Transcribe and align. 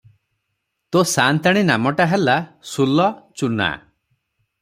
ତୋ’ 0.95 1.01
ସା’ନ୍ତାଣୀ 1.09 1.63
ନାମଟା 1.67 2.09
ହେଲା, 2.13 2.39
ସୁଲ-ଚୁନା! 2.71 3.71